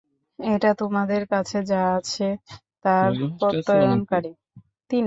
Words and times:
এটা 0.39 0.71
তোমাদের 0.73 1.21
কাছে 1.27 1.57
যা 1.63 1.81
আছে 1.97 2.27
তার 2.85 3.09
প্রত্যয়নকারী। 3.39 4.31